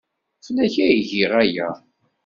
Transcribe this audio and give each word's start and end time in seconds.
Fell-ak 0.45 0.75
ay 0.85 0.99
giɣ 1.09 1.31
aya. 1.43 1.69